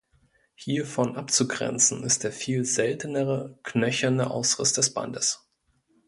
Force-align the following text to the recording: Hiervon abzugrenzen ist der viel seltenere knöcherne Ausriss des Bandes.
Hiervon 0.55 1.15
abzugrenzen 1.15 2.01
ist 2.01 2.23
der 2.23 2.31
viel 2.31 2.65
seltenere 2.65 3.59
knöcherne 3.61 4.31
Ausriss 4.31 4.73
des 4.73 4.95
Bandes. 4.95 5.47